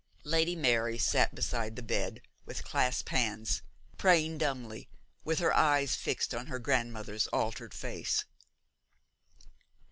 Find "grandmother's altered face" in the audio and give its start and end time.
6.57-8.25